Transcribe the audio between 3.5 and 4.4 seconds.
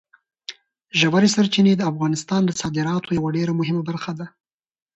مهمه برخه ده.